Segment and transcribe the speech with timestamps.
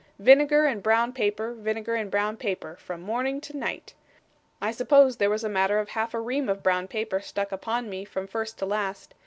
[0.17, 3.93] Vinegar and brown paper, vinegar and brown paper, from morning to night.
[4.59, 7.87] I suppose there was a matter of half a ream of brown paper stuck upon
[7.87, 9.13] me, from first to last.